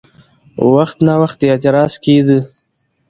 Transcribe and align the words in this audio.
وخت 0.73 0.97
ناوخت 1.07 1.39
اعتراض 1.49 1.93
کېده؛ 2.03 2.39